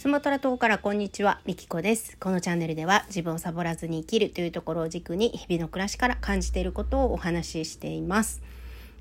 [0.00, 2.16] スマトラ島からこんにちは、みきこです。
[2.18, 8.40] このチャンネルでは自分をサボらずに生きるというところを軸に日々の暮らしから感じていることをお話ししています。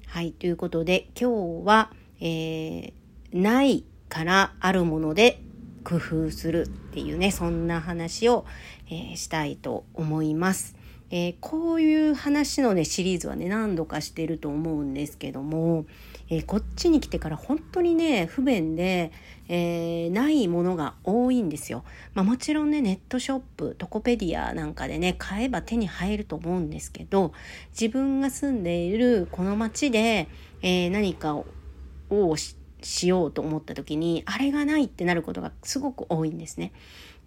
[0.07, 1.89] はい、ということで今日は、
[2.19, 2.91] えー、
[3.31, 5.39] ないからあるもので
[5.85, 8.45] 工夫するっていうね、そんな話を、
[8.87, 10.75] えー、したいと思います。
[11.11, 15.85] えー、こういう話のねシリーズはね何度かしてると思うんですけども、
[16.29, 19.11] えー、こっちに来てから本当にね不便で、
[19.47, 21.83] えー、ないものが多いんですよ。
[22.13, 27.33] まあ、もちろんねネットショップトコペディアなんかでね買えば手に入ると思うんですけど
[27.71, 30.27] 自分が住んでいるこの町で、
[30.61, 32.35] え何かを
[32.81, 36.71] しようと思った時にあれがないってなることがすごく多いんですね。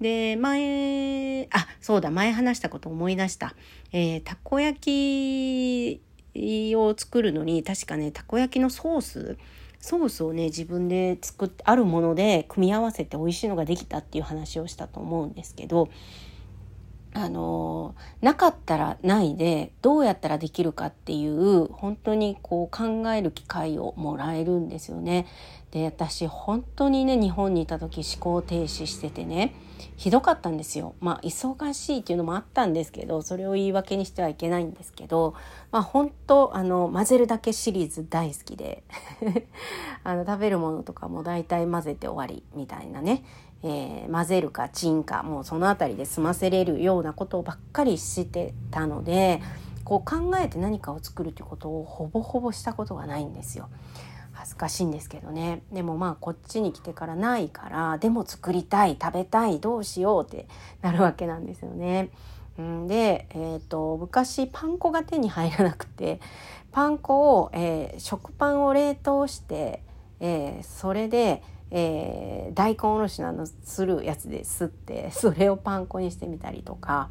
[0.03, 3.55] で、前、あ、そうだ、前話したこと思い出した。
[3.93, 4.81] えー、たこ焼
[6.35, 9.39] きを作るのに、確かね、たこ焼きのソース、
[9.81, 15.89] ソースをね、自分で作って、あるもので組み合わせて美味しいのができたっていう話をしたと思うんですけど、
[17.15, 25.27] あのなかったらないでどうやったらできるかっていう本当にこう考える機会をもらえるんですよね。
[25.73, 29.55] で私本当にね日本にいた時思考停止しててね
[29.97, 30.95] ひどかったんですよ。
[31.01, 35.35] まあ忙しいっていうのもあったんですけどそれを言い訳にしてはいけないんですけど
[35.71, 38.85] まあ本当あの混ぜるだけシリーズ大好きで
[40.05, 43.25] あの食べるものとかも大体混ぜて終わりみたいなね
[43.65, 49.41] えー、混ぜるかチンかもうその辺りで済ませれるようなことばっかりしてたので
[49.85, 53.69] こう考えて何かを作るということをほぼほぼしたことがないんですよ。
[54.33, 60.47] 恥ずかしいんですけどねでもまあこっちに来てからないからでも作りたい食べたいどうしようって
[60.81, 62.09] なるわけなんですよね。
[62.61, 66.21] んで、えーと、昔パン粉が手に入らなくて
[66.71, 69.83] パン粉を、えー、食パンを冷凍して、
[70.21, 71.43] えー、それで
[71.75, 77.09] えー、大根おろしのあのするやつですって それをパン粉にしてみたりとか、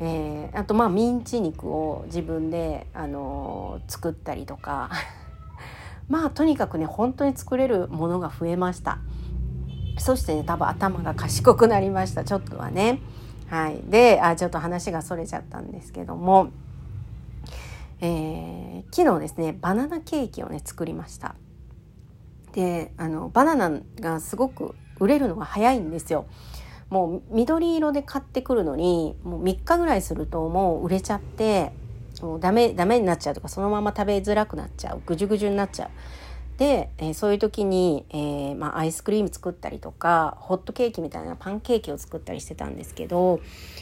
[0.00, 4.90] えー、あとまあミンチ肉を自分で、あのー、作ったりとか。
[6.06, 8.98] まあとにかくね本当に作れるものが増えました。
[9.96, 12.24] そしてね多分頭が賢くなりました。
[12.24, 13.00] ちょっとはね。
[13.48, 13.80] はい。
[13.88, 16.48] であちょっと話がそれちゃったんですけども。
[18.00, 21.36] えー、昨日ですねバナナケーキをね作りました。
[22.54, 26.26] であのバナナがすごく売れるのが早いんですよ。
[26.88, 31.72] もう緑色で買ってくるのにもう3日ぐらいするともう売れちゃって
[32.22, 35.90] もうダメダメになっちゃうとかそのまま食べづらくなっちゃうぐじゅぐじゅになっちゃう。
[36.58, 43.40] で、えー、そういう時に、えーまあ、アイスクリーム作ったりとかホットケーキみたいなパンケーキを作ったりしてたんですけど、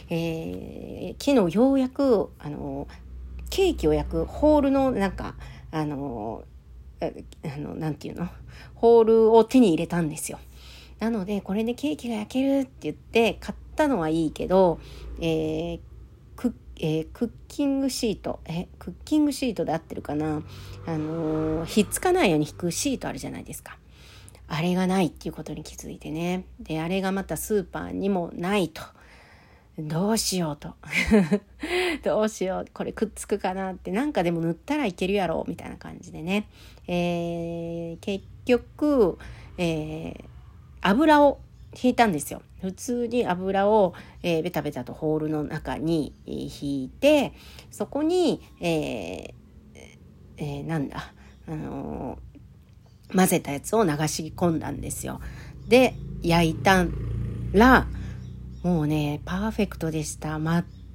[0.09, 2.88] えー、昨日ようやくあの
[3.50, 5.34] ケーキを焼くホールのなんか
[5.71, 6.44] あの
[7.45, 8.29] あの、なんていうの？
[8.75, 10.39] ホールを手に入れたんですよ。
[10.99, 14.79] なので、これでケーキが焼けるって言って買ったのはいいけど、
[15.21, 15.81] えー、
[16.37, 20.43] クえー、クッキングシート、え、クッキングシートで合ってるかな？
[20.87, 23.79] あのー、ひっつかないように引くシートあるじゃないですか。
[24.49, 26.45] あれがないっていうことに気づいてね。
[26.61, 28.83] で、あれがまたスーパーにもないと。
[29.79, 30.75] どうしようと
[32.03, 36.49] どうしようこれくっつくかなってなんかでも塗ったらいけるやろみたいな感じでね、
[36.87, 39.19] えー、結局、
[39.59, 40.25] えー、
[40.81, 41.41] 油を
[41.81, 47.33] 引いたんですよ普通に油を、えー、ベタベタとホールの中に引いて
[47.71, 49.35] そこに、えー
[50.37, 51.13] えー、なんだ、
[51.47, 55.21] あのー、混ぜたやつを流し込んだんですよ。
[55.69, 56.87] で焼いた
[57.53, 57.87] ら
[58.63, 60.39] もうね、パーフェクトでした。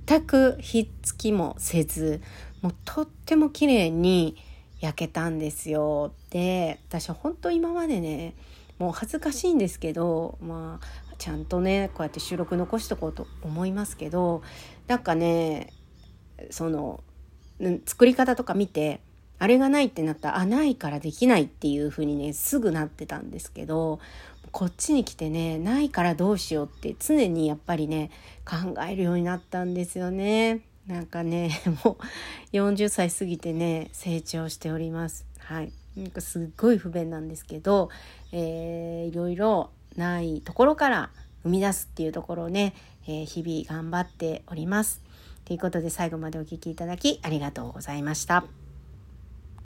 [0.07, 2.21] 全くひっつきもせず、
[2.61, 4.37] もうとっても綺麗に
[4.79, 6.13] 焼けたんですよ。
[6.29, 8.33] で、私本当今までね、
[8.79, 14.43] もう恥ずかしいんですけど、まあ、ちゃんとね、こうやって収録残しとこうと思いますけど、
[14.87, 15.73] なんかね、
[16.51, 17.03] その、
[17.85, 19.01] 作り方とか見て、
[19.39, 23.99] あれがないってなったら、あ、ないからできないっていう風にね、すぐなってたんですけど、
[24.51, 28.11] こっちに来てねないからどうしようって常にやっぱりね
[28.45, 30.61] 考えるようになったんですよね。
[30.87, 31.97] なんかね も
[32.53, 35.25] う40歳過ぎてね成長しております。
[35.39, 37.89] はい、なんかすっごい不便なんですけど、
[38.31, 41.09] えー、いろいろないところから
[41.43, 42.73] 生み出すっていうところをね、
[43.07, 45.01] えー、日々頑張っております。
[45.45, 48.66] ということで最後までお聴きいただきありがとうございました。